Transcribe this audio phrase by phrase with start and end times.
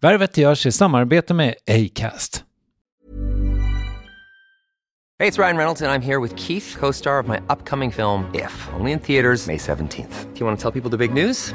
[0.00, 2.44] Värvet görs i samarbete med Acast.
[5.18, 7.36] Hej, det är Ryan Reynolds, och jag är här med Keith, co star of my
[7.36, 10.24] upcoming film, If, only in theaters, May 17th.
[10.34, 11.54] Do you want to tell people the big news?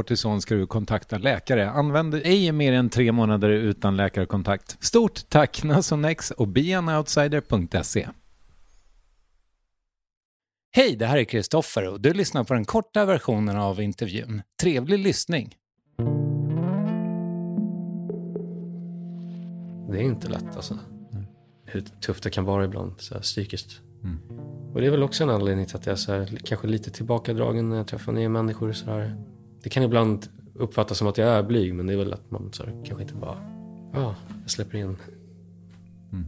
[0.01, 1.69] kortison ska du kontakta läkare.
[1.69, 4.77] Använd ej mer än tre månader utan läkarkontakt.
[4.79, 8.07] Stort tack Nasonex och beanoutsider.se.
[10.71, 14.41] Hej, det här är Kristoffer och du lyssnar på den korta versionen av intervjun.
[14.61, 15.55] Trevlig lyssning!
[19.91, 20.79] Det är inte lätt alltså.
[21.65, 23.79] Hur tufft det kan vara ibland så här, psykiskt.
[24.73, 26.91] Och det är väl också en anledning till att jag är så här, kanske lite
[26.91, 28.71] tillbakadragen när jag träffar nya människor.
[28.71, 29.17] Så här.
[29.63, 32.53] Det kan ibland uppfattas som att jag är blyg men det är väl att man
[32.53, 33.37] så här, kanske inte bara
[33.93, 34.97] ja, jag släpper in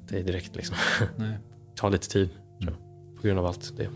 [0.07, 0.75] dig direkt liksom.
[1.15, 1.37] Nej.
[1.75, 2.29] Ta lite tid
[2.59, 2.73] jag,
[3.15, 3.89] på grund av allt det.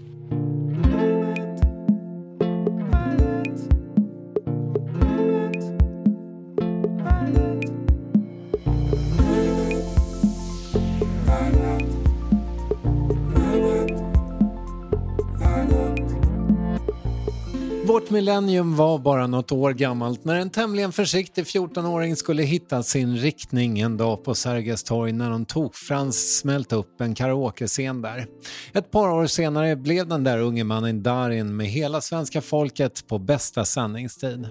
[18.41, 23.79] Millennium var bara något år gammalt när en tämligen försiktig 14-åring skulle hitta sin riktning
[23.79, 28.27] en dag på Sergels torg när någon tokfrans smält upp en karaokescen där.
[28.73, 33.19] Ett par år senare blev den där unge mannen Darin med hela svenska folket på
[33.19, 34.49] bästa sändningstid.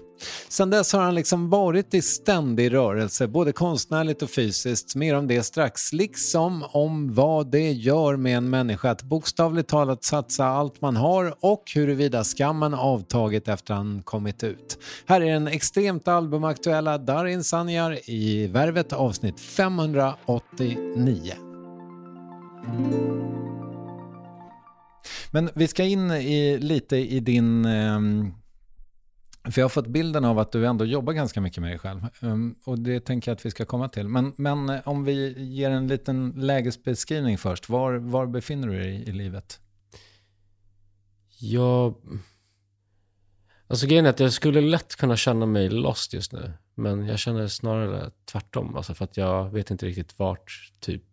[0.49, 4.95] Sen dess har han liksom varit i ständig rörelse, både konstnärligt och fysiskt.
[4.95, 10.05] Mer om det strax, liksom om vad det gör med en människa att bokstavligt talat
[10.05, 14.79] satsa allt man har och huruvida skammen avtagit efter han kommit ut.
[15.07, 21.33] Här är den extremt albumaktuella Darin Sanjar i Värvet avsnitt 589.
[25.31, 27.65] Men vi ska in i, lite i din...
[27.65, 28.35] Ehm,
[29.51, 32.07] för jag har fått bilden av att du ändå jobbar ganska mycket med dig själv.
[32.23, 34.09] Ehm, och det tänker jag att vi ska komma till.
[34.09, 37.69] Men, men eh, om vi ger en liten lägesbeskrivning först.
[37.69, 39.61] Var, var befinner du dig i livet?
[41.39, 41.95] Jag...
[43.69, 46.53] Alltså grejen är att jag skulle lätt kunna känna mig lost just nu.
[46.75, 48.77] Men jag känner snarare tvärtom.
[48.77, 51.05] Alltså för att jag vet inte riktigt vart typ...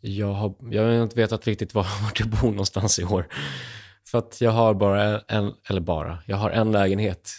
[0.00, 3.28] Jag har, jag har inte vetat riktigt var, vart jag bor någonstans i år.
[4.06, 7.30] För att jag har bara en, eller bara, jag har en lägenhet.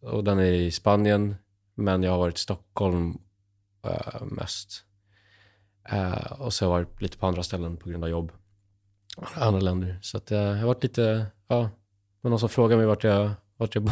[0.00, 1.36] Och den är i Spanien,
[1.74, 3.18] men jag har varit i Stockholm
[3.86, 4.84] uh, mest.
[5.92, 8.32] Uh, och så har jag varit lite på andra ställen på grund av jobb.
[9.34, 9.98] Andra länder.
[10.02, 11.70] Så att, uh, jag har varit lite, ja,
[12.22, 13.84] var någon som frågade mig vart jag, vart jag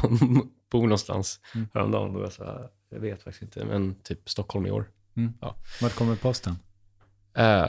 [0.71, 1.69] bor någonstans mm.
[1.75, 2.12] häromdagen.
[2.12, 4.91] Då jag sa, jag vet faktiskt inte, men typ Stockholm i år.
[5.17, 5.32] Mm.
[5.41, 5.56] Ja.
[5.82, 6.56] Vart kommer posten?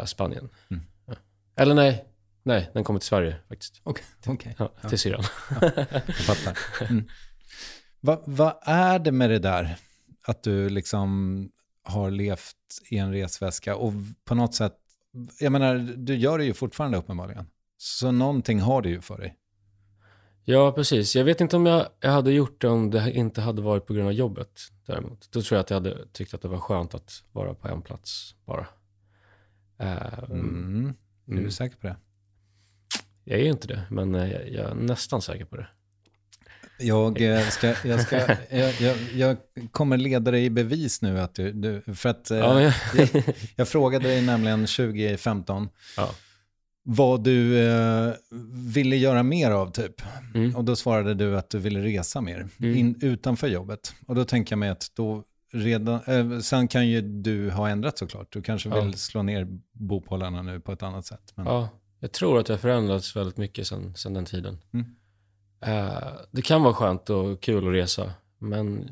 [0.05, 0.49] Spanien.
[0.69, 0.83] Mm.
[1.05, 1.13] Ja.
[1.55, 2.05] Eller nej,
[2.43, 3.81] Nej, den kommer till Sverige faktiskt.
[3.83, 4.05] Okej.
[4.19, 4.53] Okay, okay.
[4.57, 4.97] ja, till ja.
[4.97, 5.23] syrran.
[5.61, 5.71] Ja,
[6.07, 6.57] jag fattar.
[6.89, 7.07] Mm.
[7.99, 9.75] Vad va är det med det där?
[10.27, 11.51] Att du liksom
[11.83, 12.55] har levt
[12.89, 13.93] i en resväska och
[14.25, 14.73] på något sätt,
[15.39, 17.47] jag menar, du gör det ju fortfarande uppenbarligen.
[17.77, 19.37] Så någonting har du ju för dig.
[20.51, 21.15] Ja, precis.
[21.15, 23.93] Jag vet inte om jag, jag hade gjort det om det inte hade varit på
[23.93, 25.31] grund av jobbet däremot.
[25.31, 27.81] Då tror jag att jag hade tyckt att det var skönt att vara på en
[27.81, 28.67] plats bara.
[29.81, 30.93] Uh, mm.
[31.27, 31.51] Är du mm.
[31.51, 31.95] säker på det?
[33.23, 35.67] Jag är ju inte det, men eh, jag, jag är nästan säker på det.
[36.79, 38.17] Jag, eh, ska, jag, ska,
[38.49, 39.37] jag, jag, jag,
[39.71, 41.19] kommer leda dig i bevis nu.
[41.19, 42.73] Att du, du för att, eh, ja, jag,
[43.55, 46.09] jag, frågade dig nämligen 2015 ja.
[46.83, 48.13] Vad du eh,
[48.71, 50.01] ville göra mer av typ.
[50.35, 50.55] Mm.
[50.55, 52.77] Och då svarade du att du ville resa mer mm.
[52.77, 53.93] in, utanför jobbet.
[54.07, 55.23] Och då tänker jag mig att då
[55.53, 58.33] redan, eh, sen kan ju du ha ändrat såklart.
[58.33, 61.33] Du kanske vill slå ner bopålarna nu på ett annat sätt.
[61.35, 61.45] Men...
[61.45, 61.69] Ja,
[61.99, 64.57] jag tror att det har förändrats väldigt mycket sen, sen den tiden.
[64.73, 64.85] Mm.
[65.67, 68.89] Uh, det kan vara skönt och kul att resa, men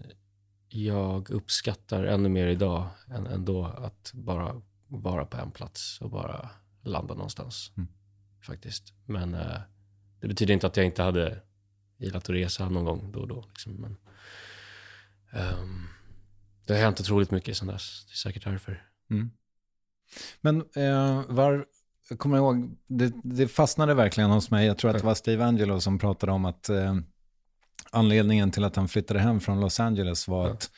[0.69, 6.09] jag uppskattar ännu mer idag än, än då att bara vara på en plats och
[6.09, 6.49] bara
[6.83, 7.71] landa någonstans.
[7.77, 7.89] Mm.
[8.41, 8.93] Faktiskt.
[9.05, 9.59] Men uh,
[10.19, 11.41] det betyder inte att jag inte hade
[11.97, 13.45] gillat att resa någon gång då och då.
[13.47, 13.73] Liksom.
[13.73, 13.97] Men,
[15.31, 15.87] um,
[16.67, 18.05] det har hänt otroligt mycket sen dess.
[18.05, 18.83] Det är säkert därför.
[19.11, 19.31] Mm.
[20.41, 21.65] Men eh, var,
[22.09, 24.67] jag kommer ihåg, det, det, fastnade verkligen hos mig.
[24.67, 26.95] Jag tror att det var Steve Angelo som pratade om att eh,
[27.91, 30.53] anledningen till att han flyttade hem från Los Angeles var ja.
[30.53, 30.71] att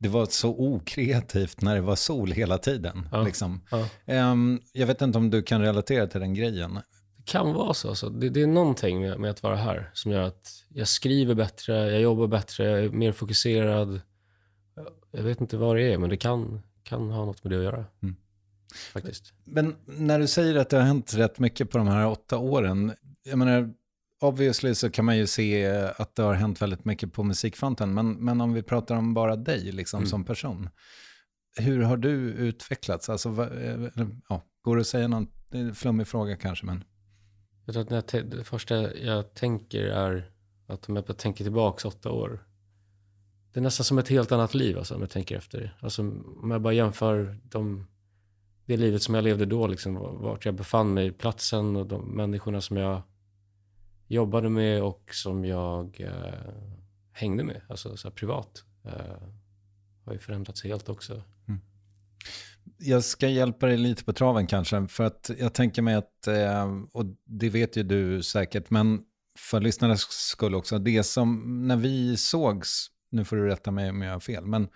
[0.00, 3.08] det var så okreativt när det var sol hela tiden.
[3.12, 3.22] Ja.
[3.22, 3.60] Liksom.
[3.70, 4.30] Ja.
[4.32, 6.74] Um, jag vet inte om du kan relatera till den grejen.
[7.16, 7.88] Det kan vara så.
[7.88, 8.08] Alltså.
[8.08, 11.90] Det, det, är någonting med, med, att vara här som gör att jag skriver bättre,
[11.90, 14.00] jag jobbar bättre, jag är mer fokuserad.
[15.12, 17.64] Jag vet inte vad det är, men det kan, kan ha något med det att
[17.64, 17.84] göra.
[18.02, 18.16] Mm
[18.92, 19.32] faktiskt.
[19.44, 22.92] Men när du säger att det har hänt rätt mycket på de här åtta åren,
[23.22, 23.74] jag menar,
[24.20, 28.12] obviously så kan man ju se att det har hänt väldigt mycket på musikfronten, men,
[28.12, 30.08] men om vi pratar om bara dig liksom mm.
[30.08, 30.68] som person,
[31.56, 33.08] hur har du utvecklats?
[33.08, 33.48] Alltså,
[34.28, 35.26] ja, går det att säga någon
[35.74, 36.84] flummig fråga kanske, men...
[37.64, 40.30] Jag tror att det första jag tänker är
[40.66, 42.46] att om jag tänker tillbaka åtta år,
[43.52, 45.76] det är nästan som ett helt annat liv alltså, om jag tänker efter.
[45.80, 46.02] Alltså,
[46.42, 47.86] om jag bara jämför de
[48.66, 52.60] det livet som jag levde då, liksom, vart jag befann mig, platsen och de människorna
[52.60, 53.02] som jag
[54.10, 56.54] jobbade med och som jag eh,
[57.12, 59.22] hängde med, alltså så privat, eh,
[60.04, 61.22] har ju förändrats helt också.
[61.48, 61.60] Mm.
[62.78, 66.68] Jag ska hjälpa dig lite på traven kanske, för att jag tänker mig att, eh,
[66.92, 69.00] och det vet ju du säkert, men
[69.38, 74.02] för lyssnarnas skull också, det som, när vi sågs, nu får du rätta mig om
[74.02, 74.68] jag har fel, men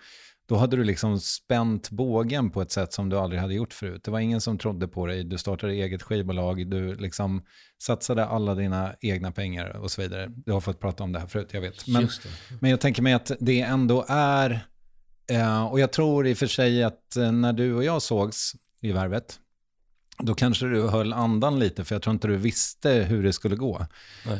[0.45, 4.03] då hade du liksom spänt bågen på ett sätt som du aldrig hade gjort förut.
[4.03, 7.43] Det var ingen som trodde på dig, du startade eget skivbolag, du liksom
[7.83, 10.31] satsade alla dina egna pengar och så vidare.
[10.35, 11.87] Du har fått prata om det här förut, jag vet.
[11.87, 12.09] Men,
[12.59, 14.67] men jag tänker mig att det ändå är,
[15.27, 18.55] eh, och jag tror i och för sig att eh, när du och jag sågs
[18.81, 19.39] i Värvet,
[20.19, 23.55] då kanske du höll andan lite, för jag tror inte du visste hur det skulle
[23.55, 23.85] gå.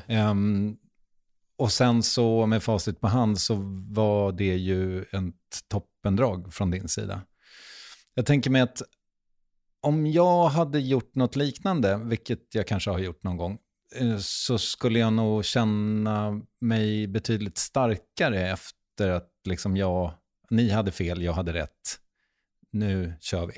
[0.08, 0.78] Um,
[1.58, 3.56] och sen så med facit på hand så
[3.90, 5.70] var det ju ett
[6.06, 7.22] toppendrag från din sida.
[8.14, 8.82] Jag tänker mig att
[9.82, 13.58] om jag hade gjort något liknande, vilket jag kanske har gjort någon gång,
[13.96, 20.14] eh, så skulle jag nog känna mig betydligt starkare efter att liksom jag,
[20.50, 22.00] ni hade fel, jag hade rätt.
[22.72, 23.54] Nu kör vi.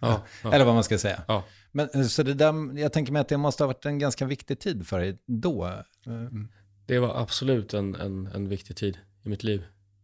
[0.00, 0.52] Ja, ja.
[0.52, 1.22] Eller vad man ska säga.
[1.28, 1.44] Ja.
[1.72, 4.26] Men, eh, så det där, jag tänker mig att det måste ha varit en ganska
[4.26, 5.82] viktig tid för dig då.
[6.06, 6.48] Mm.
[6.86, 9.62] Det var absolut en, en, en viktig tid i mitt liv.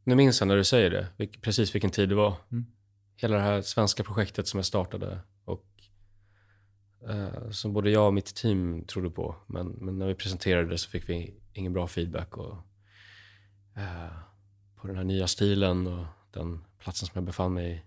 [0.09, 2.37] Nu minns jag när du säger det, vilk, precis vilken tid det var.
[2.53, 2.67] Mm.
[3.17, 5.67] Hela det här svenska projektet som jag startade och
[7.09, 9.37] eh, som både jag och mitt team trodde på.
[9.47, 12.37] Men, men när vi presenterade det så fick vi ingen bra feedback.
[12.37, 12.57] Och,
[13.77, 14.19] eh,
[14.77, 17.83] på den här nya stilen och den platsen som jag befann mig i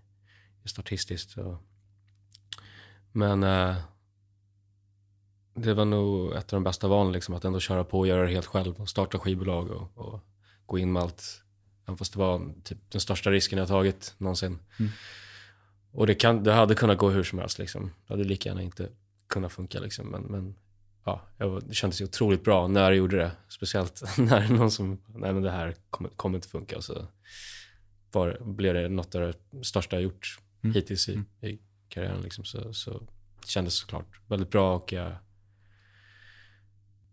[0.62, 1.36] just artistiskt.
[1.36, 1.56] Och,
[3.12, 3.76] men eh,
[5.54, 8.22] det var nog ett av de bästa valen, liksom, att ändå köra på och göra
[8.22, 10.20] det helt själv och starta skivbolag och, och
[10.66, 11.42] gå in med allt.
[11.84, 14.58] Även fast det var typ den största risken jag tagit någonsin.
[14.78, 14.92] Mm.
[15.92, 17.58] Och det, kan, det hade kunnat gå hur som helst.
[17.58, 17.90] Liksom.
[18.06, 18.88] Det hade lika gärna inte
[19.28, 19.80] kunnat funka.
[19.80, 20.06] Liksom.
[20.06, 20.54] Men, men
[21.04, 23.32] ja, jag, det kändes ju otroligt bra när jag gjorde det.
[23.48, 26.76] Speciellt när någon som, nej men det här kommer, kommer inte funka.
[26.76, 27.06] Och så
[28.12, 30.74] var, blev det något av det största jag gjort mm.
[30.74, 31.58] hittills i, i
[31.88, 32.20] karriären.
[32.22, 32.44] Liksom.
[32.44, 32.90] Så, så
[33.40, 35.16] det kändes såklart väldigt bra och jag,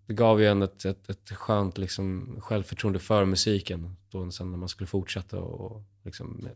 [0.09, 3.95] det gav ju en ett, ett, ett skönt liksom, självförtroende för musiken.
[4.09, 6.49] Då sen när man skulle fortsätta och liksom,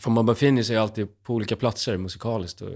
[0.00, 2.70] för man befinner sig alltid på olika platser musikaliskt och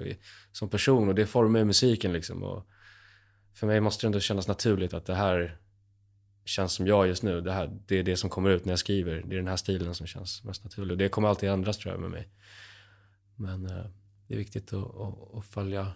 [0.53, 2.43] som person och det formar ju musiken liksom.
[2.43, 2.67] Och
[3.55, 5.59] för mig måste det ändå kännas naturligt att det här
[6.45, 7.41] känns som jag just nu.
[7.41, 9.23] Det, här, det är det som kommer ut när jag skriver.
[9.27, 10.93] Det är den här stilen som känns mest naturlig.
[10.93, 12.29] Och det kommer alltid ändras tror jag med mig.
[13.37, 13.87] Men eh,
[14.29, 15.93] det är viktigt att, att, att, följa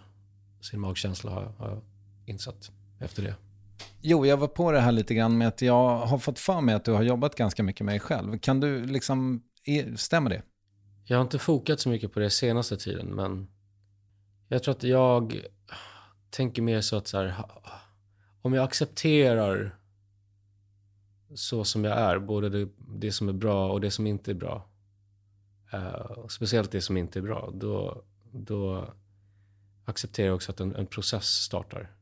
[0.61, 1.81] sin magkänsla har, har jag
[2.25, 3.35] insett efter det.
[4.01, 6.75] Jo, jag var på det här lite grann med att jag har fått för mig
[6.75, 8.39] att du har jobbat ganska mycket med dig själv.
[8.39, 10.41] Kan du liksom, e, stämmer det?
[11.05, 13.47] Jag har inte fokat så mycket på det senaste tiden, men
[14.47, 15.41] jag tror att jag
[16.29, 17.35] tänker mer så att så här,
[18.41, 19.75] om jag accepterar
[21.35, 24.35] så som jag är, både det, det, som är bra och det som inte är
[24.35, 24.69] bra,
[25.73, 28.93] uh, speciellt det som inte är bra, då, då
[29.85, 32.00] accepterar jag också att en, en process startar.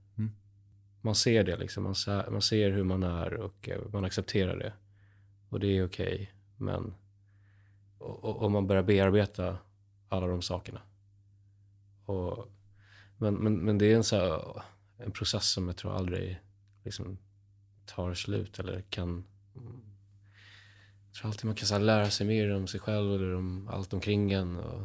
[1.01, 1.83] Man ser det, liksom.
[1.83, 4.73] man, ser, man ser hur man är och eh, man accepterar det.
[5.49, 6.27] Och det är okej, okay,
[6.57, 6.93] men
[7.97, 9.57] och, och, man börjar bearbeta
[10.09, 10.81] alla de sakerna.
[12.05, 12.47] Och,
[13.17, 14.61] men, men, men det är en, så här,
[14.97, 16.39] en process som jag tror aldrig
[16.83, 17.17] liksom,
[17.85, 19.23] tar slut eller kan...
[21.05, 23.67] Jag tror alltid man kan så här, lära sig mer om sig själv eller om
[23.67, 24.57] allt omkring en.
[24.57, 24.81] Och,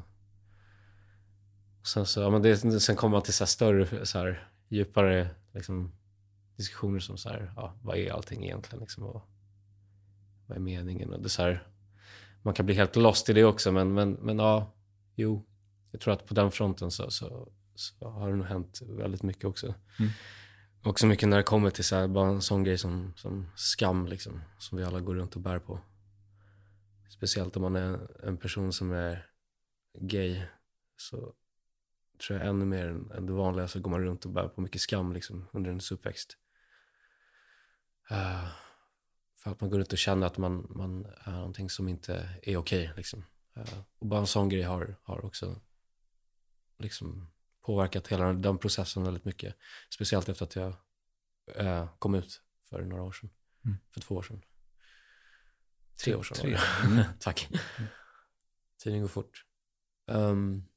[1.81, 5.31] och sen, så, ja, men det, sen kommer man till så större, så här, djupare
[5.53, 5.93] liksom,
[6.57, 8.81] diskussioner som så här, ja, vad är allting egentligen?
[8.81, 9.23] Liksom, och,
[10.47, 11.13] vad är meningen?
[11.13, 11.67] Och det så här,
[12.43, 13.73] man kan bli helt lost i det också.
[13.73, 14.73] Men, men, men ja,
[15.15, 15.47] jo.
[15.91, 19.45] Jag tror att på den fronten så, så, så har det nog hänt väldigt mycket
[19.45, 19.75] också.
[19.99, 20.11] Mm.
[20.85, 24.07] Också mycket när det kommer till så här, bara en sån grej som, som skam,
[24.07, 25.81] liksom, som vi alla går runt och bär på.
[27.09, 29.27] Speciellt om man är en person som är
[29.99, 30.43] gay,
[30.97, 31.33] så
[32.27, 34.81] tror jag ännu mer än, det vanliga så går man runt och bär på mycket
[34.81, 36.37] skam liksom, under ens uppväxt.
[38.11, 38.49] Uh,
[39.37, 42.57] för att man går runt och känner att man, man är någonting som inte är
[42.57, 42.83] okej.
[42.83, 43.25] Okay, liksom.
[43.57, 45.61] Uh, och bara en sån grej har, har också
[46.79, 47.31] liksom
[47.61, 49.57] påverkat hela den processen väldigt mycket.
[49.91, 50.75] Speciellt efter att jag
[51.61, 53.31] uh, kom ut för några år sedan.
[53.65, 53.77] Mm.
[53.91, 54.43] För två år sedan.
[56.05, 56.59] Tre år sedan Tre.
[56.85, 57.05] Mm.
[57.21, 57.49] Tack.
[57.51, 57.91] Mm.
[58.83, 59.45] Tiden går fort.
[60.07, 60.69] Um,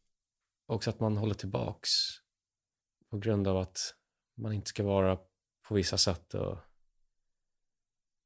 [0.66, 1.90] också att man håller tillbaks
[3.10, 3.96] på grund av att
[4.36, 5.18] man inte ska vara
[5.68, 6.58] på vissa sätt och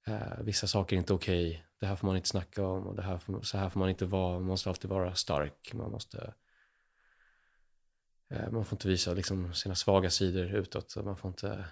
[0.08, 1.62] eh, vissa saker är inte okej, okay.
[1.80, 3.90] det här får man inte snacka om och det här får, så här får man
[3.90, 6.34] inte vara, man måste alltid vara stark, man måste
[8.30, 11.66] eh, man får inte visa liksom, sina svaga sidor utåt, man får inte,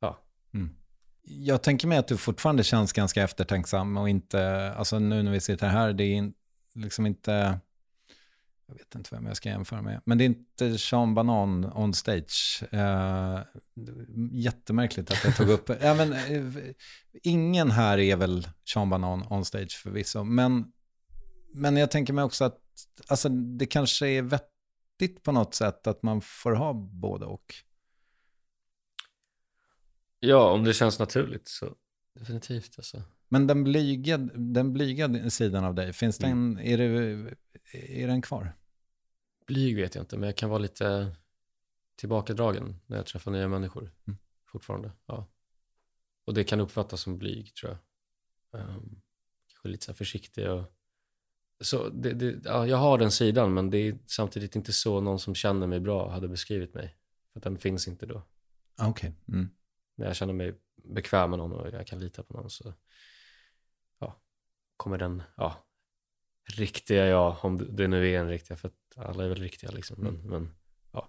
[0.00, 0.18] ja.
[0.54, 0.76] Mm.
[1.24, 5.40] Jag tänker mig att du fortfarande känns ganska eftertänksam och inte, alltså nu när vi
[5.40, 6.32] sitter här, det är
[6.74, 7.60] liksom inte
[8.72, 10.00] jag vet inte vem jag ska jämföra med.
[10.04, 12.64] Men det är inte Sean Banan on stage.
[12.72, 13.40] Uh,
[14.32, 15.68] jättemärkligt att jag tog upp.
[15.80, 16.56] ja, men, uh,
[17.22, 20.24] ingen här är väl Sean Banan on stage förvisso.
[20.24, 20.72] Men,
[21.54, 22.58] men jag tänker mig också att
[23.06, 27.54] alltså, det kanske är vettigt på något sätt att man får ha både och.
[30.20, 31.74] Ja, om det känns naturligt så
[32.14, 32.74] definitivt.
[32.78, 33.02] Alltså.
[33.28, 36.54] Men den blyga, den blyga sidan av dig, finns mm.
[36.54, 37.34] den, är, det,
[38.02, 38.52] är den kvar?
[39.52, 41.16] Blyg vet jag inte, men jag kan vara lite
[41.96, 44.18] tillbakadragen när jag träffar nya människor mm.
[44.44, 44.92] fortfarande.
[45.06, 45.26] Ja.
[46.24, 47.78] Och det kan uppfattas som blyg, tror
[48.50, 48.60] jag.
[48.60, 49.02] Um,
[49.48, 50.64] kanske lite så försiktig och...
[51.60, 55.18] Så det, det, ja, jag har den sidan, men det är samtidigt inte så någon
[55.18, 56.96] som känner mig bra hade beskrivit mig.
[57.32, 58.22] För den finns inte då.
[58.76, 59.10] Ah, okej.
[59.10, 59.34] Okay.
[59.34, 59.50] Mm.
[59.94, 62.74] När jag känner mig bekväm med någon och jag kan lita på någon så
[63.98, 64.20] ja,
[64.76, 65.66] kommer den, ja,
[66.56, 69.96] riktiga jag, om det nu är en riktiga, för alla är väl riktiga liksom.
[70.00, 70.30] Men, mm.
[70.30, 70.54] men
[70.92, 71.08] ja.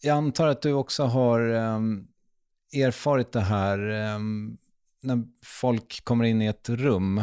[0.00, 2.08] Jag antar att du också har um,
[2.72, 3.78] erfarit det här
[4.14, 4.58] um,
[5.00, 7.18] när folk kommer in i ett rum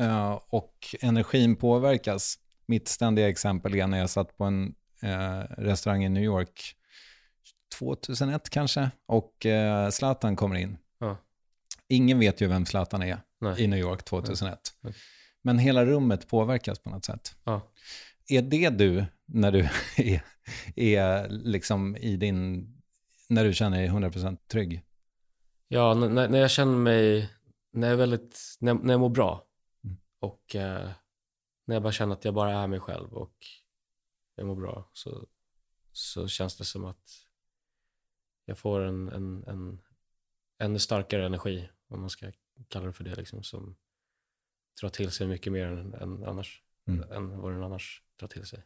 [0.00, 2.38] uh, och energin påverkas.
[2.66, 4.74] Mitt ständiga exempel är när jag satt på en
[5.04, 6.76] uh, restaurang i New York
[7.78, 10.78] 2001 kanske och uh, Zlatan kommer in.
[10.98, 11.16] Ja.
[11.88, 13.62] Ingen vet ju vem Zlatan är Nej.
[13.62, 14.58] i New York 2001.
[14.80, 14.94] Nej.
[15.42, 17.36] Men hela rummet påverkas på något sätt.
[17.44, 17.72] Ja.
[18.28, 20.22] Är det du när du är,
[20.76, 22.68] är liksom i din,
[23.28, 24.82] när du känner dig 100% trygg?
[25.68, 27.30] Ja, när, när jag känner mig,
[27.72, 29.46] när jag, väldigt, när, när jag mår bra
[29.84, 29.96] mm.
[30.18, 30.90] och eh,
[31.64, 33.36] när jag bara känner att jag bara är mig själv och
[34.34, 35.26] jag mår bra så,
[35.92, 37.08] så känns det som att
[38.44, 39.80] jag får en, en, en
[40.58, 42.32] ännu starkare energi, om man ska
[42.68, 43.76] kalla det för det, liksom, som
[44.80, 47.12] drar till sig mycket mer än, än annars, Mm.
[47.12, 48.64] än vad den annars drar till sig.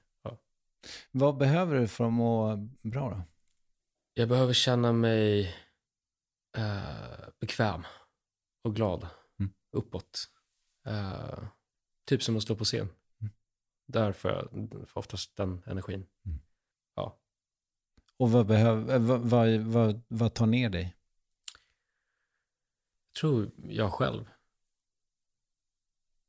[0.80, 0.88] Ja.
[1.10, 3.22] Vad behöver du för att må bra då?
[4.14, 5.54] Jag behöver känna mig
[6.56, 7.84] eh, bekväm
[8.62, 9.08] och glad
[9.40, 9.52] Mm.
[9.72, 10.30] uppåt.
[10.86, 11.44] Eh,
[12.04, 12.88] typ som att stå på scen.
[13.20, 13.32] Mm.
[13.86, 16.06] Där får jag oftast den energin.
[18.18, 20.96] Och vad, behöver, eh, vad, vad, vad, vad tar ner dig?
[23.06, 24.28] Jag tror jag själv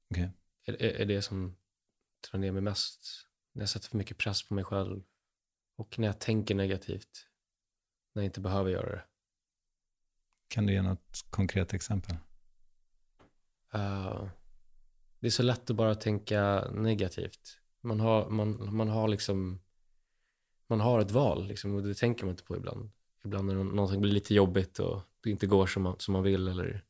[0.09, 0.31] Okej.
[0.65, 1.55] är, är, är det som
[2.31, 3.28] drar ner mig mest.
[3.51, 5.03] När jag sätter för mycket press på mig själv
[5.75, 7.27] och när jag tänker negativt.
[8.13, 9.05] När jag inte behöver göra det.
[10.47, 12.15] Kan du ge något konkret exempel?
[13.73, 14.27] Eh,
[15.19, 17.59] det är så lätt att bara tänka negativt.
[17.81, 19.59] Man har, man, man har liksom
[20.69, 22.91] man har ett val liksom, och det tänker man inte på ibland.
[23.23, 26.23] Ibland när nå- någonting blir lite jobbigt och det inte går som man, som man
[26.23, 26.85] vill eller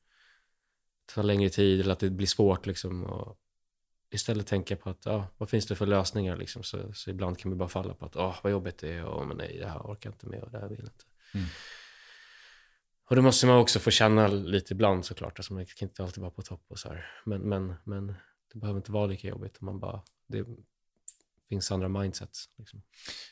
[1.06, 3.04] tar längre tid eller att det blir svårt liksom.
[3.04, 3.40] Och
[4.12, 6.64] istället tänka på att, ja, vad finns det för lösningar liksom?
[6.64, 9.28] Så, så ibland kan man bara falla på att, åh, vad jobbigt det är och
[9.28, 11.06] men nej, det här orkar inte med och det här vill inte.
[11.34, 11.46] Mm.
[13.10, 15.40] Och det måste man också få känna lite ibland såklart.
[15.40, 17.06] Alltså man kan inte alltid vara på topp och så här.
[17.26, 18.08] Men, men, men
[18.54, 20.46] det behöver inte vara lika jobbigt om man bara, det
[21.50, 22.46] finns andra mindsets.
[22.58, 22.82] Liksom.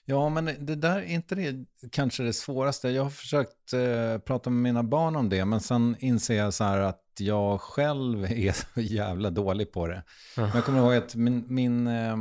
[0.05, 2.89] Ja, men det där är inte det kanske det svåraste.
[2.89, 6.63] Jag har försökt eh, prata med mina barn om det, men sen inser jag så
[6.63, 10.03] här att jag själv är så jävla dålig på det.
[10.38, 12.15] Men jag kommer ihåg att min, min, eh,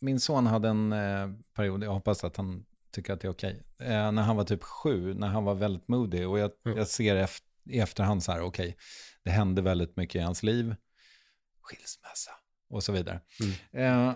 [0.00, 3.62] min son hade en eh, period, jag hoppas att han tycker att det är okej,
[3.80, 6.24] eh, när han var typ sju, när han var väldigt moody.
[6.24, 6.78] Och jag, Mm.
[6.78, 8.76] jag ser eft, i efterhand så här, okej,
[9.24, 10.74] det hände väldigt mycket i hans liv.
[11.62, 12.30] Skilsmässa
[12.70, 13.20] och så vidare.
[13.72, 14.12] Eh,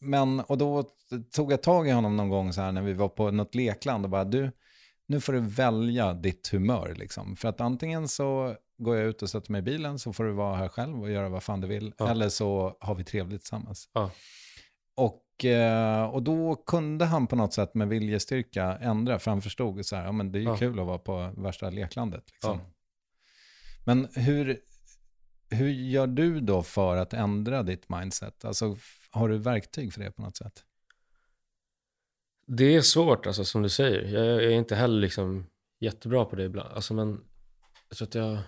[0.00, 0.84] men, och då
[1.34, 4.04] tog jag tag i honom någon gång så här när vi var på något lekland
[4.04, 4.52] och bara, du,
[5.06, 7.36] nu får du välja ditt humör liksom.
[7.36, 10.32] För att antingen så går jag ut och sätter mig i bilen så får du
[10.32, 11.92] vara här själv och göra vad fan du vill.
[11.98, 12.10] Ja.
[12.10, 13.88] Eller så har vi trevligt tillsammans.
[13.92, 14.10] Ja.
[14.96, 19.86] Och, eh, och då kunde han på något sätt med viljestyrka ändra, för han förstod
[19.86, 20.56] så här, ja men det är ju Ja.
[20.56, 22.24] kul att vara på värsta leklandet.
[22.32, 22.58] Liksom.
[23.86, 24.58] Men hur,
[25.50, 28.44] hur gör du då för att ändra ditt mindset?
[28.44, 28.76] Alltså,
[29.10, 30.64] har du verktyg för det på något sätt?
[32.46, 34.02] Det är svårt, alltså, som du säger.
[34.02, 35.46] Jag, jag är inte heller liksom
[35.80, 36.72] jättebra på det ibland.
[36.72, 37.24] Alltså, men
[37.88, 38.38] jag tror att jag,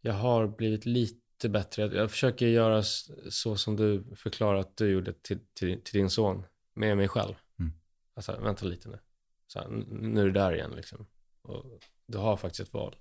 [0.00, 1.82] jag har blivit lite bättre.
[1.82, 2.82] Jag, jag försöker göra
[3.30, 7.34] så som du förklarar att du gjorde till, till, till din son med mig själv.
[7.58, 7.72] Mm.
[8.14, 8.98] Alltså, vänta lite nu.
[9.46, 11.06] Så här, nu är du där igen liksom.
[11.42, 11.64] Och
[12.06, 12.96] du har faktiskt ett val.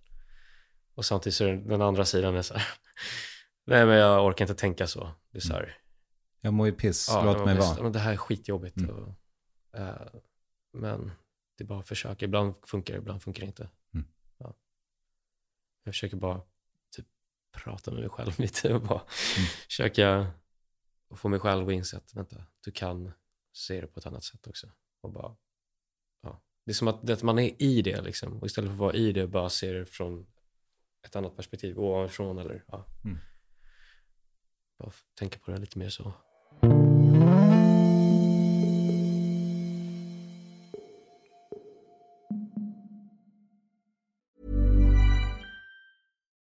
[0.95, 2.67] Och samtidigt så är den andra sidan är så här.
[3.65, 5.11] Nej, men jag orkar inte tänka så.
[5.31, 5.77] Det är så här.
[6.45, 7.83] Jag mår ju piss, Ja, låt mig vara.
[7.83, 8.77] Men det här är skitjobbigt.
[8.77, 8.95] Mm.
[8.95, 9.15] Och,
[9.79, 10.07] eh,
[10.73, 11.11] men
[11.57, 12.25] det är bara att försöka.
[12.25, 13.69] Ibland funkar det, ibland funkar det inte.
[13.93, 14.07] Mm.
[14.37, 14.53] Ja.
[15.83, 16.41] Jag försöker bara
[16.95, 17.05] typ,
[17.51, 18.99] prata med mig själv lite och bara
[19.37, 19.47] Mm.
[19.67, 20.27] försöka
[21.15, 23.11] få mig själv att inse att vänta, du kan
[23.53, 24.67] se det på ett annat sätt också.
[25.01, 25.35] Och bara,
[26.21, 26.41] ja.
[26.65, 28.39] Det är som att, att man är i det liksom.
[28.39, 30.27] Och istället för att vara i det, bara se det från
[31.05, 32.85] ett annat perspektiv, ovanifrån eller ja.
[33.03, 33.17] Mm.
[34.79, 36.13] Bara tänka på det lite mer så.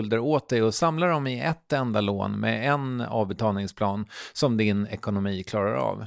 [0.00, 4.86] skulder åt dig och samla dem i ett enda lån med en avbetalningsplan som din
[4.86, 6.06] ekonomi klarar av.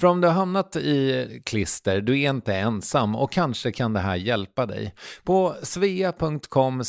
[0.00, 4.00] För om du har hamnat i klister, du är inte ensam och kanske kan det
[4.00, 4.94] här hjälpa dig.
[5.24, 6.84] På svea.com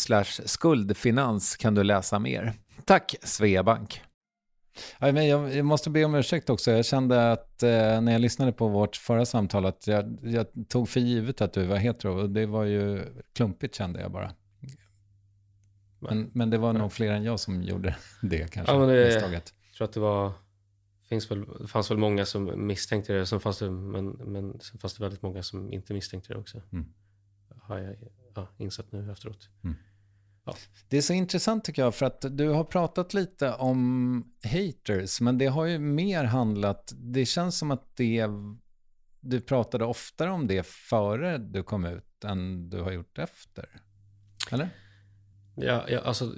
[0.45, 2.53] skuldfinans kan du läsa mer.
[2.85, 4.01] Tack Sveabank!
[4.99, 6.71] Jag måste be om ursäkt också.
[6.71, 10.89] Jag kände att eh, när jag lyssnade på vårt förra samtal att jag, jag, tog
[10.89, 13.01] för givet att du var hetero och det var ju
[13.35, 14.31] klumpigt kände jag bara.
[15.99, 18.73] Men, men det var nog fler än jag som gjorde det kanske.
[18.73, 19.53] Ja, men det, misstaget.
[19.67, 20.33] Jag tror att det var...
[21.09, 24.79] Finns väl, det fanns väl många som misstänkte det, sen fanns det, men, men sen
[24.79, 26.61] fanns det väldigt många som inte misstänkte det också.
[26.71, 26.85] Mm.
[27.61, 27.95] Har jag
[28.35, 29.49] ja, insett nu efteråt.
[29.63, 29.75] Mm.
[30.45, 30.55] Ja.
[30.89, 35.37] Det är så intressant tycker jag, för att du har pratat lite om haters, men
[35.37, 38.27] det har ju mer handlat, det känns som att det,
[39.19, 43.81] du pratade oftare om det före du kom ut än du har gjort efter.
[44.51, 44.69] Eller?
[45.55, 46.33] Ja, ja alltså,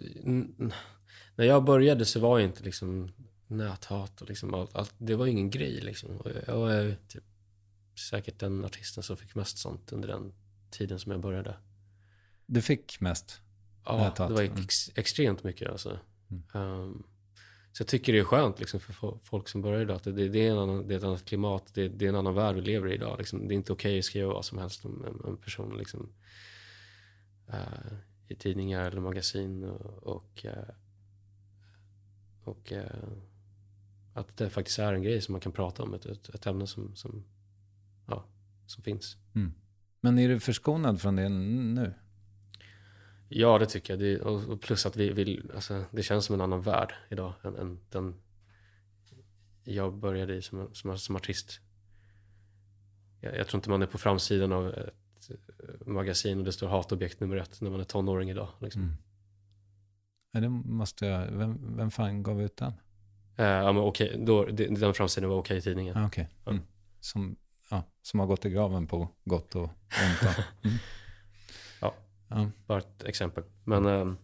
[1.36, 3.12] när jag började så var inte liksom
[3.47, 6.17] näthat och liksom allt, allt, det var ingen grej liksom.
[6.17, 7.23] Och jag var typ,
[8.10, 10.34] säkert den artisten som fick mest sånt under den
[10.71, 11.56] tiden som jag började.
[12.45, 13.41] Du fick mest?
[13.86, 14.30] Ja, näthat.
[14.30, 14.63] det var mm.
[14.63, 15.99] ex, extremt mycket alltså.
[16.30, 16.43] Mm.
[16.53, 17.03] Um,
[17.71, 19.99] så jag tycker det är skönt liksom, för folk som börjar idag.
[20.03, 22.34] Det, det, är, en annan, det är ett annat klimat, det, det är en annan
[22.34, 23.17] värld vi lever i idag.
[23.17, 23.47] Liksom.
[23.47, 25.77] Det är inte okej okay att skriva vad som helst om en, en person.
[25.77, 26.13] Liksom.
[27.49, 27.97] Uh,
[28.28, 30.70] i tidningar eller magasin och, och, eh,
[32.44, 33.08] och eh,
[34.13, 36.68] att det faktiskt är en grej som man kan prata om, ett, ett, ett ämne
[36.68, 37.24] som, som,
[38.08, 38.26] ja,
[38.66, 39.18] som finns.
[39.36, 39.54] Mm.
[40.02, 41.94] Men är du förskonad från det nu?
[43.30, 44.00] Ja, det tycker jag.
[44.00, 47.56] Det, och plus att vi vill, alltså, det känns som en annan värld idag än,
[47.56, 48.16] än den
[49.63, 51.60] jag började i som, som, som artist.
[53.22, 54.76] Jag, jag, tror inte man är på framsidan av
[55.86, 58.50] magasin och det står hatobjekt nummer ett när man är tonåring idag.
[58.60, 58.82] Liksom.
[58.82, 58.96] Mm.
[60.32, 62.74] Ja, det måste jag, vem, vem fan gav ut den?
[63.40, 65.98] Uh, ja, men okej, då, den framsidan var okej i tidningen.
[65.98, 66.26] Ah, okay.
[66.46, 66.62] Mm.
[67.00, 67.36] Som,
[67.70, 70.38] ja, som har gått i graven på gott och ont.
[70.63, 70.78] Mm.
[71.82, 71.96] ja,
[72.28, 73.44] ja, bara ett exempel.
[73.63, 74.18] Men um,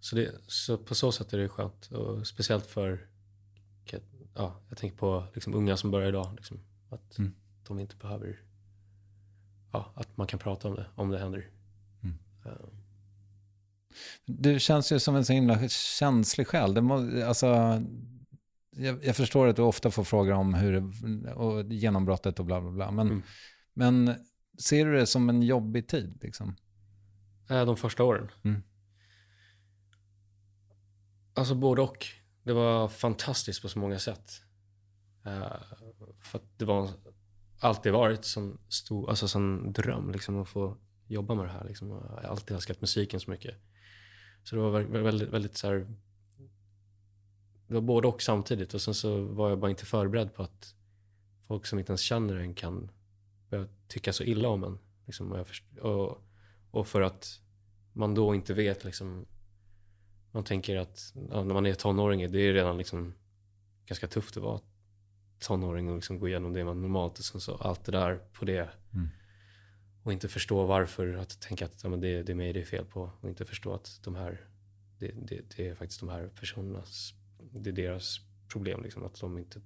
[0.00, 1.86] så, det, så på så sätt är det skönt.
[1.86, 3.06] Och speciellt för,
[4.34, 6.34] ja, jag tänker på liksom, unga som börjar idag.
[6.36, 6.60] Liksom,
[6.90, 7.34] att mm.
[7.66, 8.40] de inte behöver
[9.76, 11.50] ja, att man kan prata om det, om det händer.
[12.02, 12.18] Mm.
[12.46, 12.68] Uh.
[14.24, 16.74] Du känns ju som en så himla känslig själ.
[16.74, 17.82] Det må, alltså,
[18.70, 20.92] jag, jag, förstår att du ofta får frågor om hur
[21.34, 22.90] och genombrottet och bla bla bla.
[22.90, 23.22] Men, mm.
[23.74, 24.14] men
[24.58, 26.18] ser du det som en jobbig tid?
[26.22, 26.56] Liksom?
[27.48, 28.30] De första åren?
[28.44, 28.62] Mm.
[31.34, 32.06] Alltså både och.
[32.42, 34.42] Det var fantastiskt på så många sätt.
[35.26, 35.56] Uh,
[36.20, 36.90] för att det var
[37.60, 41.64] alltid varit som stor, alltså som dröm liksom att få jobba med det här.
[41.64, 41.88] Liksom.
[41.88, 43.54] Jag har alltid älskat musiken så mycket.
[44.42, 45.86] Så det var väldigt, väldigt så här,
[47.66, 50.74] Det var både och samtidigt och sen så var jag bara inte förberedd på att
[51.46, 52.90] folk som inte ens känner en kan
[53.50, 54.78] börja tycka så illa om en.
[55.06, 55.46] Liksom, och,
[55.80, 56.22] och,
[56.70, 57.40] och, för att
[57.92, 59.26] man då inte vet liksom,
[60.32, 63.14] man tänker att ja, när man är tonåring, det är redan liksom
[63.86, 64.60] ganska tufft att vara
[65.38, 68.44] tonåring och liksom gå igenom det man normalt och sen så allt det där på
[68.44, 68.68] det.
[68.94, 69.08] Mm.
[70.02, 72.64] Och inte förstå varför, att tänka att ja, men det, det är mig det är
[72.64, 74.48] fel på och inte förstå att de här,
[74.98, 77.14] det, det, det är faktiskt de här personernas,
[77.52, 79.60] det är deras problem liksom, att de inte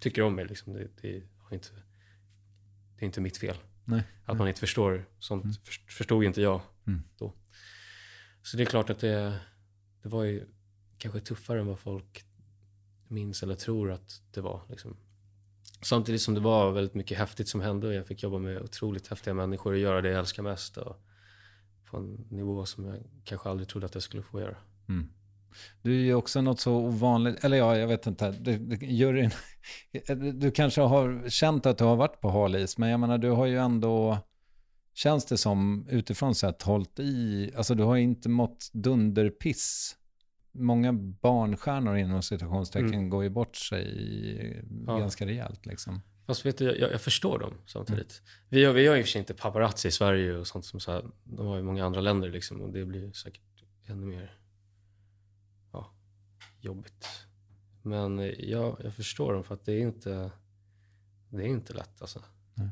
[0.00, 0.72] tycker om mig liksom.
[0.72, 1.68] Det, det har inte,
[2.96, 3.56] det är inte mitt fel.
[3.84, 4.02] Nej.
[4.24, 5.04] Att man inte förstår.
[5.18, 7.02] Sånt för- förstod inte jag Mm.
[7.18, 7.34] då.
[8.42, 9.40] Så det är klart att det,
[10.02, 10.46] det var ju
[10.98, 12.24] kanske tuffare än vad folk
[13.14, 14.62] minns eller tror att det var.
[14.68, 14.96] Liksom.
[15.82, 19.08] Samtidigt som det var väldigt mycket häftigt som hände och jag fick jobba med otroligt
[19.08, 20.76] häftiga människor och göra det jag älskar mest.
[20.76, 20.96] Och
[21.90, 24.56] på en nivå som jag kanske aldrig trodde att jag skulle få göra.
[24.88, 25.08] Mm.
[25.82, 28.30] Du är ju också något så ovanligt, eller ja, jag vet inte.
[28.30, 29.30] Du, du, juryn,
[30.34, 33.30] du kanske har känt att du har varit på hal is, men jag menar, du
[33.30, 34.18] har ju ändå,
[34.94, 39.96] känns det som utifrån sett, hållit i, alltså du har inte mått dunderpiss.
[40.56, 44.98] Många barnstjärnor inom citationstecken går ju bort sig Ja.
[44.98, 46.00] ganska rejält liksom.
[46.26, 48.22] Fast vet du, jag, jag förstår dem samtidigt.
[48.48, 50.92] Vi, har, vi har ju för sig inte paparazzi i Sverige och sånt som så
[50.92, 54.38] här, de har ju många andra länder liksom och det blir säkert ännu mer
[55.72, 55.92] ja,
[56.60, 57.06] jobbigt.
[57.82, 60.30] Men eh, jag, jag förstår dem för att det är inte,
[61.28, 62.22] det är inte lätt alltså.
[62.54, 62.68] Nej.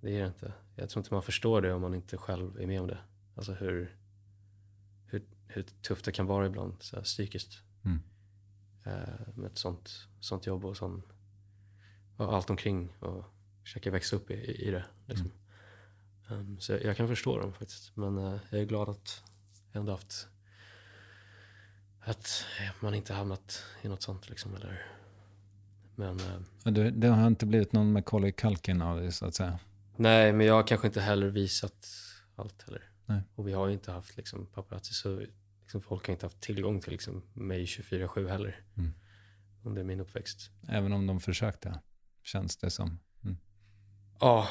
[0.00, 0.52] Det är det inte.
[0.76, 2.98] Jag tror inte man förstår det om man inte själv är med om det.
[3.36, 3.96] Alltså hur,
[5.52, 7.62] hur, tufft det kan vara ibland så här, psykiskt.
[7.84, 8.00] Mm.
[8.84, 11.02] Eh, med ett sånt, sånt jobb och sån,
[12.16, 13.24] och allt omkring och
[13.62, 14.84] försöka växa upp i, i det.
[15.06, 15.30] Liksom.
[16.28, 17.96] Um, så jag, jag kan förstå dem faktiskt.
[17.96, 19.22] Men eh, jag är glad att
[19.72, 20.28] jag ändå haft
[22.00, 22.44] att
[22.80, 24.54] man inte hamnat i något sånt liksom.
[24.54, 24.86] Eller,
[25.94, 29.58] men eh, du, det har inte blivit någon Macaulay Culkin av det så att säga.
[29.96, 31.88] nej, men jag har kanske inte heller visat
[32.36, 32.90] allt heller.
[33.06, 33.22] Nej.
[33.34, 35.22] Och vi har ju inte haft liksom, paparazzi så
[35.70, 38.60] liksom, folk har inte haft tillgång till liksom, mig 24-7 heller.
[38.76, 38.92] Mm.
[39.62, 40.50] Under min uppväxt.
[40.68, 41.80] Även om de försökte,
[42.22, 42.98] känns det som.
[43.24, 43.36] Mm.
[44.20, 44.48] Ja,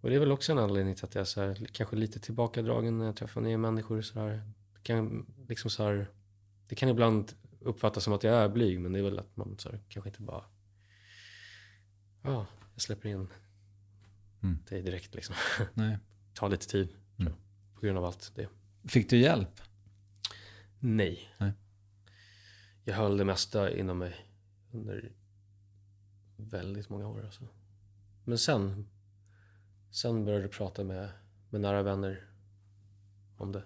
[0.00, 2.20] och det är väl också en anledning till att jag är så här, kanske lite
[2.20, 4.02] tillbakadragen när jag träffar nya människor.
[4.02, 4.52] Så här.
[4.74, 6.10] Det, kan, liksom så här,
[6.68, 9.58] det kan ibland uppfattas som att jag är blyg, men det är väl att man
[9.58, 10.44] så här, kanske inte bara...
[12.22, 13.28] Ja, jag släpper in
[14.42, 14.58] Mm.
[14.68, 15.14] dig direkt.
[15.14, 15.34] Liksom.
[15.74, 15.98] Nej.
[16.34, 17.32] Ta lite tid, Mm.
[17.74, 18.48] på grund av allt det.
[18.88, 19.60] Fick du hjälp?
[20.80, 21.34] Nej.
[21.38, 21.52] Nej.
[22.84, 24.14] Jag höll det mesta inom mig
[24.72, 25.12] under
[26.36, 27.24] väldigt många år.
[27.24, 27.48] Alltså.
[28.24, 28.88] Men sen,
[29.90, 31.10] sen började jag prata med,
[31.50, 32.30] med nära vänner
[33.36, 33.62] om det.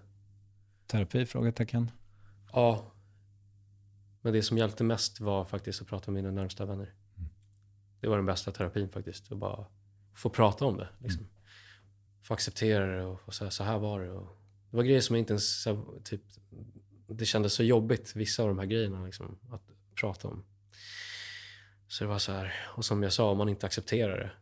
[0.86, 1.26] Terapi?
[1.26, 1.90] Frågetecken.
[2.52, 2.92] Ja.
[4.20, 6.94] Men det som hjälpte mest var faktiskt att prata med mina närmsta vänner.
[8.00, 9.32] Det var den bästa terapin faktiskt.
[9.32, 9.66] Att bara
[10.12, 10.88] få prata om det.
[10.98, 11.26] Liksom.
[12.22, 14.12] Få acceptera det och få säga så här var det.
[14.12, 14.38] Och
[14.70, 15.68] det var grejer som jag inte ens...
[16.04, 16.22] Typ,
[17.06, 19.62] det kändes så jobbigt, vissa av de här grejerna, liksom, att
[20.00, 20.44] prata om.
[21.86, 24.32] Så det var så här, och som jag sa, om man inte accepterar det,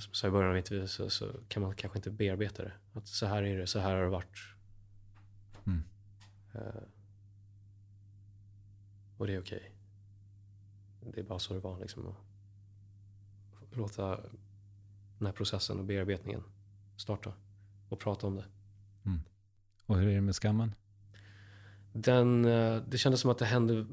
[0.00, 2.72] som jag sa i början av intervjun, så, så kan man kanske inte bearbeta det.
[2.92, 4.38] Att så här är det, så här har det varit.
[5.66, 5.82] Mm.
[6.54, 6.82] Eh,
[9.18, 9.72] och det är okej.
[11.00, 11.80] Det är bara så det var.
[11.80, 12.14] Liksom,
[13.62, 14.20] att låta
[15.18, 16.42] den här processen och bearbetningen
[16.96, 17.32] starta
[17.88, 18.44] och prata om det.
[19.86, 20.74] Och hur är det med skammen?
[21.96, 23.86] Den, eh, det kändes som att det hände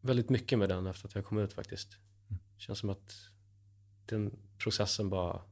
[0.00, 1.98] väldigt mycket med den efter att jag kom ut faktiskt.
[2.28, 3.14] Det känns som att
[4.06, 5.42] den processen bara...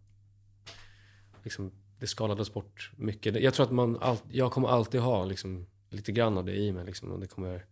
[1.43, 3.43] Liksom, det skalades bort mycket.
[3.43, 3.97] Jag tror att man...
[4.01, 6.85] All, jag kommer alltid ha liksom, lite grann av det i mig.
[6.85, 7.67] Liksom, och det kommer,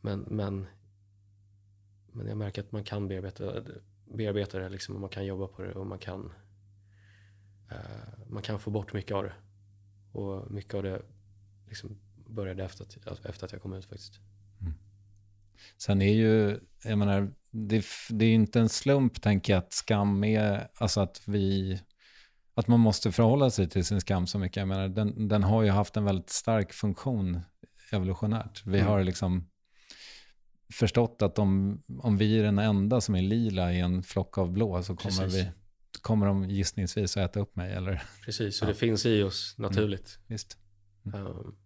[0.00, 0.66] men, men,
[2.12, 3.64] men jag märker att man kan bearbeta,
[4.04, 6.32] bearbeta det liksom, och man kan jobba på det och man kan,
[7.70, 9.34] eh, man kan få bort mycket av det.
[10.12, 11.02] Och mycket av det
[11.68, 11.98] liksom,
[12.30, 14.20] började efter att, efter att jag kom ut faktiskt.
[15.78, 19.72] Sen är ju, jag menar, det, det är ju inte en slump tänker jag att
[19.72, 21.80] skam är, alltså att vi,
[22.54, 24.56] att man måste förhålla sig till sin skam så mycket.
[24.56, 27.40] Jag menar, den, den har ju haft en väldigt stark funktion
[27.92, 28.66] evolutionärt.
[28.66, 29.48] Vi har liksom
[30.72, 34.52] förstått att om, om vi är den enda som är lila i en flock av
[34.52, 35.34] blå så kommer, Precis.
[35.34, 35.50] vi,
[36.02, 37.72] kommer de gissningsvis att äta upp mig.
[37.72, 40.18] Eller, Precis, så det finns i oss naturligt.
[40.26, 40.56] visst.
[41.14, 41.56] Um,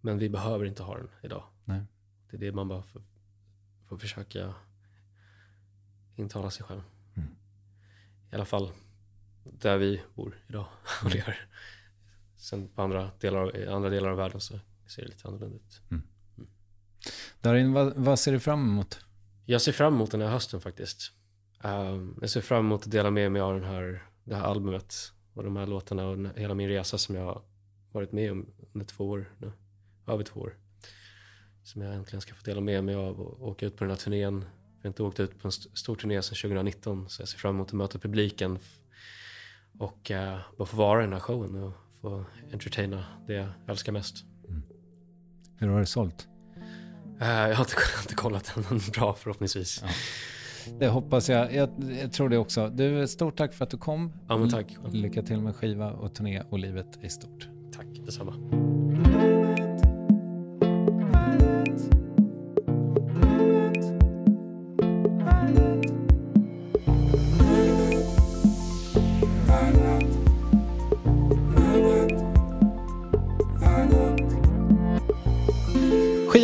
[0.00, 1.44] men vi behöver inte ha den idag.
[1.64, 1.82] Nej.
[2.30, 3.02] Det är det man bara får,
[3.88, 4.54] får försöka
[6.16, 6.82] intala sig själv.
[7.16, 7.28] Mm.
[8.30, 8.70] I alla fall
[9.44, 10.66] där vi bor idag
[11.04, 11.46] och lever.
[12.36, 15.56] Sen på andra delar, av- i andra delar av världen så ser det lite annorlunda
[15.56, 15.80] ut.
[17.40, 19.04] Darin, vad, vad ser du fram emot?
[19.46, 21.12] Jag ser fram emot den här hösten faktiskt.
[21.64, 24.94] Um, jag ser fram emot att dela med mig av den här, det här albumet
[25.34, 27.42] och de här låtarna och hela min resa som jag har
[27.92, 29.52] varit med om under två år nu.
[30.08, 30.56] Över två år.
[31.62, 33.98] Som jag äntligen ska få dela med mig av och åka ut på den här
[33.98, 34.44] turnén.
[34.76, 37.38] Jag har inte åkt ut på en st- stor turné sedan 2019 så jag ser
[37.38, 38.58] fram emot att möta publiken
[39.78, 43.92] och uh, bara få vara i den här showen och få entertaina det jag älskar
[43.92, 44.24] mest.
[45.56, 46.28] Hur har det sålt?
[47.20, 49.84] Eh, jag har inte, inte kollat men bra förhoppningsvis.
[50.78, 51.54] Det hoppas jag.
[51.54, 51.70] jag.
[52.02, 52.68] Jag tror det också.
[52.68, 54.12] Du, stort tack för att du kom.
[54.28, 54.76] Ja, men tack.
[54.92, 57.48] Lycka till med skiva och turné och livet i stort.
[57.72, 58.34] Tack detsamma.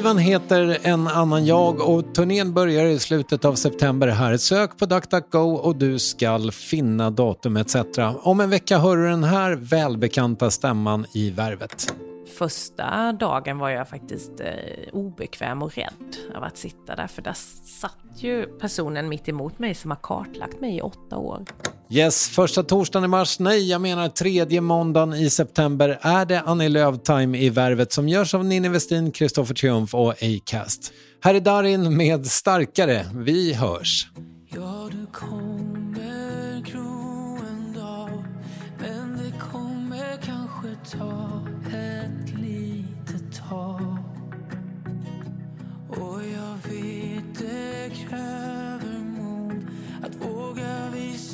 [0.05, 4.37] Skivan heter En annan jag och turnén börjar i slutet av september här.
[4.37, 7.77] Sök på DuckDuckGo och du skall finna datum etc.
[8.23, 11.95] Om en vecka hör du den här välbekanta stämman i Värvet.
[12.27, 14.47] Första dagen var jag faktiskt eh,
[14.93, 19.75] obekväm och rädd av att sitta där, för där satt ju personen mitt emot mig
[19.75, 21.45] som har kartlagt mig i åtta år.
[21.91, 26.69] Yes, första torsdagen i mars, nej jag menar tredje måndagen i september är det Annie
[26.69, 30.93] Lööf-time i Värvet som görs av Ninni Westin, Kristoffer Triumf och Acast.
[31.21, 34.09] Här är Darin med Starkare, vi hörs.
[34.55, 34.91] Ja,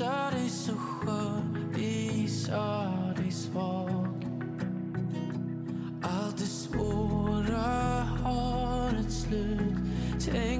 [0.01, 1.43] våga visa dig så skör
[1.75, 2.85] Visa
[3.17, 4.27] dig svag.
[6.03, 9.75] Allt det svåra har ett slut.
[10.33, 10.60] Tänk